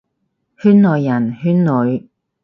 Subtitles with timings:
[0.03, 0.07] 圈
[0.81, 2.09] 內人，圈裏，